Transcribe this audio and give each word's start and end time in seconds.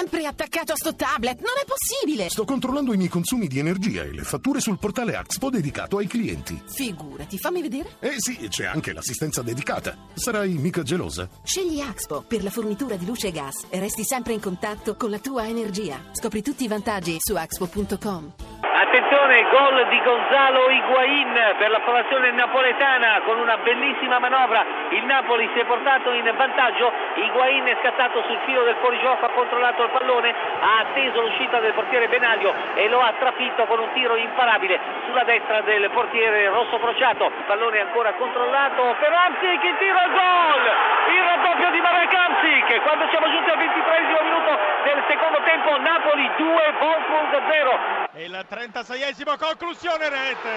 sempre 0.00 0.24
attaccato 0.24 0.72
a 0.72 0.76
sto 0.76 0.94
tablet, 0.94 1.40
non 1.40 1.52
è 1.60 1.66
possibile! 1.66 2.30
Sto 2.30 2.46
controllando 2.46 2.94
i 2.94 2.96
miei 2.96 3.10
consumi 3.10 3.48
di 3.48 3.58
energia 3.58 4.02
e 4.02 4.12
le 4.12 4.22
fatture 4.22 4.58
sul 4.58 4.78
portale 4.78 5.14
Axpo 5.14 5.50
dedicato 5.50 5.98
ai 5.98 6.06
clienti. 6.06 6.58
Figurati, 6.64 7.36
fammi 7.36 7.60
vedere. 7.60 7.96
Eh 8.00 8.14
sì, 8.16 8.48
c'è 8.48 8.64
anche 8.64 8.94
l'assistenza 8.94 9.42
dedicata. 9.42 9.94
Sarai 10.14 10.54
mica 10.54 10.82
gelosa? 10.82 11.28
Scegli 11.42 11.80
Axpo 11.80 12.24
per 12.26 12.42
la 12.42 12.50
fornitura 12.50 12.96
di 12.96 13.04
luce 13.04 13.26
e 13.26 13.32
gas 13.32 13.66
e 13.68 13.78
resti 13.78 14.02
sempre 14.02 14.32
in 14.32 14.40
contatto 14.40 14.96
con 14.96 15.10
la 15.10 15.18
tua 15.18 15.46
energia. 15.46 16.02
Scopri 16.12 16.40
tutti 16.40 16.64
i 16.64 16.68
vantaggi 16.68 17.16
su 17.18 17.34
axpo.com. 17.34 18.49
Attenzione, 18.80 19.44
gol 19.50 19.88
di 19.90 20.00
Gonzalo 20.00 20.70
Higuain 20.70 21.54
per 21.58 21.68
la 21.68 21.80
formazione 21.80 22.30
napoletana 22.30 23.20
con 23.26 23.38
una 23.38 23.58
bellissima 23.58 24.18
manovra. 24.18 24.64
Il 24.88 25.04
Napoli 25.04 25.50
si 25.52 25.60
è 25.60 25.66
portato 25.66 26.10
in 26.12 26.24
vantaggio. 26.34 26.90
Higuain 27.16 27.66
è 27.66 27.76
scattato 27.82 28.22
sul 28.22 28.38
filo 28.46 28.62
del 28.62 28.76
fuorigioco, 28.80 29.26
ha 29.26 29.28
controllato 29.36 29.82
il 29.82 29.90
pallone, 29.90 30.34
ha 30.60 30.78
atteso 30.78 31.20
l'uscita 31.20 31.60
del 31.60 31.74
portiere 31.74 32.08
Benaglio 32.08 32.54
e 32.72 32.88
lo 32.88 33.02
ha 33.02 33.12
trafitto 33.18 33.66
con 33.66 33.80
un 33.80 33.92
tiro 33.92 34.16
imparabile 34.16 34.80
sulla 35.04 35.24
destra 35.24 35.60
del 35.60 35.90
portiere 35.90 36.48
rosso 36.48 36.78
crociato. 36.78 37.30
Pallone 37.44 37.80
ancora 37.80 38.14
controllato 38.14 38.96
per 38.98 39.12
Amsic, 39.12 39.62
il 39.62 39.76
tiro 39.76 39.98
al 39.98 40.10
gol! 40.10 41.12
Il 41.12 41.22
raddoppio 41.22 41.70
di 41.70 41.80
Marek 41.82 42.14
Amsic 42.14 42.80
quando 42.80 43.06
siamo 43.10 43.28
giunti 43.28 43.50
al 43.50 43.58
23 43.58 44.00
minuto 44.22 44.58
del 44.84 45.02
secondo 45.06 45.38
tempo 45.44 45.76
Napoli 45.76 46.30
2, 46.34 46.74
Wolfsburg 46.80 47.42
0. 47.46 47.99
E 48.20 48.24
il 48.24 48.46
36esimo 48.46 49.38
conclusione 49.38 50.10
rete. 50.10 50.52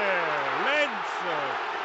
Lenz 0.66 1.08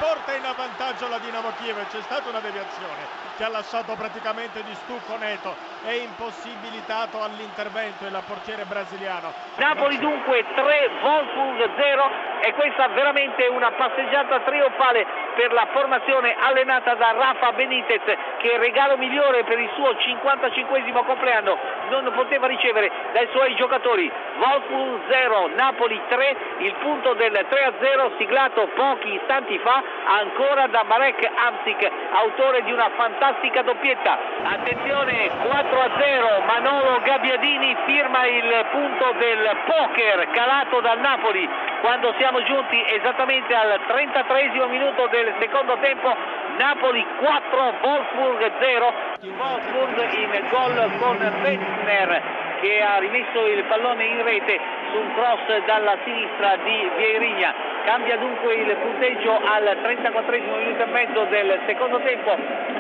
porta 0.01 0.35
in 0.35 0.45
avvantaggio 0.45 1.07
la 1.07 1.19
Dinamo 1.19 1.53
Kiev. 1.53 1.87
C'è 1.87 2.03
stata 2.03 2.29
una 2.29 2.41
deviazione 2.41 3.07
che 3.37 3.45
ha 3.45 3.49
lasciato 3.49 3.95
praticamente 3.95 4.65
di 4.65 4.75
stucco 4.75 5.17
Neto. 5.17 5.55
È 5.85 5.93
impossibilitato 5.93 7.23
all'intervento 7.23 8.07
il 8.07 8.23
portiere 8.27 8.65
brasiliano. 8.65 9.33
Napoli 9.55 9.99
dunque 10.01 10.45
3, 10.53 10.99
Wolfsburg 11.01 11.77
0 11.77 12.28
e 12.41 12.53
questa 12.55 12.89
veramente 12.89 13.47
una 13.47 13.71
passeggiata 13.73 14.41
trionfale 14.41 15.07
per 15.35 15.53
la 15.53 15.67
formazione 15.73 16.35
allenata 16.39 16.95
da 16.95 17.13
Rafa 17.13 17.53
Benitez 17.53 18.03
che 18.39 18.57
regalo 18.59 18.97
migliore 18.97 19.45
per 19.45 19.59
il 19.59 19.71
suo 19.75 19.97
55 19.97 20.83
compleanno 21.05 21.59
non 21.91 22.11
poteva 22.13 22.47
ricevere 22.47 22.91
dai 23.13 23.29
suoi 23.33 23.55
giocatori. 23.55 24.11
Wolfsburg 24.39 25.01
0, 25.09 25.51
Napoli 25.55 26.01
3, 26.09 26.37
il 26.59 26.75
punto 26.75 27.15
del 27.15 27.33
3-0 27.33 28.17
siglato 28.19 28.69
pochi 28.75 29.15
istanti 29.15 29.59
fa 29.59 29.83
ancora 30.05 30.67
da 30.67 30.85
Marek 30.85 31.29
Amsic, 31.35 31.91
autore 32.13 32.63
di 32.63 32.73
una 32.73 32.91
fantastica 32.95 33.63
doppietta. 33.63 34.19
Attenzione 34.43 35.31
4-0, 35.43 36.45
Manolo 36.47 37.01
Gabbiadini 37.03 37.77
firma 37.87 38.27
il 38.27 38.67
punto 38.71 39.13
del 39.19 39.57
poker 39.65 40.31
calato 40.31 40.81
dal 40.81 40.99
Napoli 41.01 41.49
quando 41.81 42.13
siamo 42.19 42.43
giunti 42.43 42.83
esattamente 42.89 43.55
al 43.55 43.81
33 43.87 44.67
minuto 44.69 45.07
del 45.09 45.33
secondo 45.39 45.77
tempo 45.81 46.15
Napoli 46.57 47.05
4, 47.19 47.75
Wolfsburg 47.83 48.53
0, 48.61 48.93
Wolfsburg 49.37 50.13
in 50.13 50.49
gol 50.51 50.91
con 50.99 51.19
Bessner 51.43 52.47
che 52.61 52.83
ha 52.83 52.99
rimesso 52.99 53.47
il 53.47 53.63
pallone 53.65 54.05
in 54.05 54.23
rete 54.23 54.59
su 54.91 54.99
un 54.99 55.15
cross 55.15 55.65
dalla 55.65 55.97
sinistra 56.05 56.57
di 56.57 56.91
Vieirinha. 56.97 57.55
Cambia 57.89 58.19
dunque 58.19 58.53
il 58.53 58.77
punteggio 58.77 59.33
al 59.33 59.79
34 59.81 60.37
minuto 60.37 60.83
e 60.83 60.87
mezzo 60.89 61.25
del 61.25 61.59
secondo 61.65 61.99
tempo. 62.03 62.37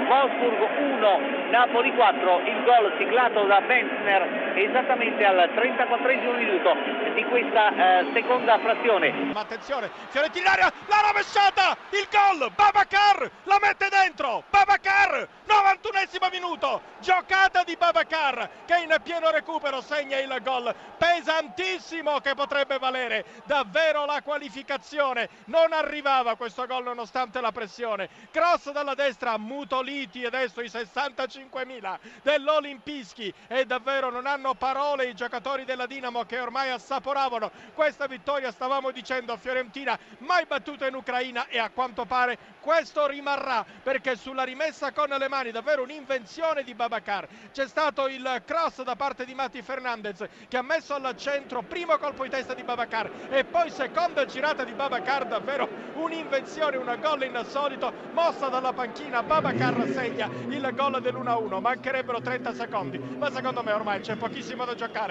Wolfsburg 0.06 0.68
1, 1.00 1.20
Napoli 1.48 1.94
4, 1.94 2.40
il 2.44 2.62
gol 2.64 2.92
siglato 2.98 3.44
da 3.44 3.58
Benzner 3.62 4.52
esattamente 4.54 5.24
al 5.24 5.50
34 5.54 6.12
minuto 6.36 6.76
di 7.14 7.24
questa 7.24 8.00
eh, 8.00 8.10
seconda 8.12 8.58
frazione. 8.58 9.10
Ma 9.32 9.40
attenzione, 9.40 9.88
Fiorentina 10.08 10.52
in 10.58 10.68
la 10.88 11.00
rovesciata, 11.08 11.74
il 11.92 12.06
gol, 12.12 12.50
Babacar 12.54 13.30
la 13.44 13.58
mette 13.62 13.88
dentro, 13.88 14.44
Babacar, 14.50 15.26
91 15.80 16.28
minuto, 16.30 16.82
giocata 16.98 17.62
di 17.62 17.76
Babacar 17.76 18.50
che 18.64 18.78
in 18.78 18.94
pieno 19.02 19.30
recupero 19.30 19.80
segna 19.80 20.18
il 20.18 20.36
gol 20.42 20.74
pesantissimo 20.96 22.18
che 22.18 22.34
potrebbe 22.34 22.78
valere 22.78 23.24
davvero 23.44 24.04
la 24.04 24.20
qualificazione. 24.22 25.28
Non 25.46 25.72
arrivava 25.72 26.34
questo 26.34 26.66
gol 26.66 26.82
nonostante 26.82 27.40
la 27.40 27.52
pressione. 27.52 28.08
Cross 28.32 28.72
dalla 28.72 28.94
destra, 28.94 29.38
Mutoliti 29.38 30.24
adesso 30.24 30.60
i 30.60 30.66
65.000 30.66 31.98
dell'Olimpischi 32.22 33.32
e 33.46 33.64
davvero 33.64 34.10
non 34.10 34.26
hanno 34.26 34.54
parole 34.54 35.06
i 35.06 35.14
giocatori 35.14 35.64
della 35.64 35.86
Dinamo 35.86 36.24
che 36.24 36.40
ormai 36.40 36.70
assaporavano 36.70 37.50
questa 37.74 38.06
vittoria. 38.06 38.50
Stavamo 38.50 38.90
dicendo 38.90 39.36
Fiorentina 39.36 39.96
mai 40.18 40.44
battuta 40.46 40.86
in 40.86 40.94
Ucraina 40.94 41.46
e 41.46 41.58
a 41.58 41.70
quanto 41.70 42.04
pare 42.04 42.36
questo 42.60 43.06
rimarrà 43.06 43.64
perché 43.82 44.16
sulla 44.16 44.42
rimessa 44.42 44.92
con 44.92 45.08
le 45.08 45.28
mani 45.28 45.52
davvero 45.52 45.67
un'invenzione 45.76 46.62
di 46.62 46.74
Babacar. 46.74 47.28
C'è 47.52 47.66
stato 47.68 48.08
il 48.08 48.42
cross 48.44 48.82
da 48.82 48.96
parte 48.96 49.24
di 49.24 49.34
Mati 49.34 49.62
Fernandez 49.62 50.24
che 50.48 50.56
ha 50.56 50.62
messo 50.62 50.94
al 50.94 51.14
centro 51.16 51.62
primo 51.62 51.96
colpo 51.98 52.22
di 52.22 52.30
testa 52.30 52.54
di 52.54 52.62
Babacar 52.62 53.10
e 53.30 53.44
poi 53.44 53.70
seconda 53.70 54.24
girata 54.24 54.64
di 54.64 54.72
Babacar 54.72 55.26
davvero 55.26 55.68
un'invenzione, 55.94 56.76
un 56.76 56.98
gol 57.00 57.22
insolito 57.22 57.92
mossa 58.12 58.48
dalla 58.48 58.72
panchina. 58.72 59.22
Babacar 59.22 59.86
segna 59.92 60.28
il 60.48 60.70
gol 60.74 61.00
dell'1-1 61.00 61.60
mancherebbero 61.60 62.20
30 62.20 62.54
secondi 62.54 62.98
ma 62.98 63.30
secondo 63.30 63.62
me 63.62 63.72
ormai 63.72 64.00
c'è 64.00 64.16
pochissimo 64.16 64.64
da 64.64 64.74
giocare 64.74 65.06